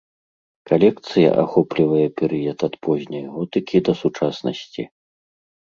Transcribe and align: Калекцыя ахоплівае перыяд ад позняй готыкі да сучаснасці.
Калекцыя 0.69 1.29
ахоплівае 1.43 2.07
перыяд 2.23 2.59
ад 2.69 2.73
позняй 2.87 3.25
готыкі 3.37 3.85
да 3.91 3.99
сучаснасці. 4.03 4.91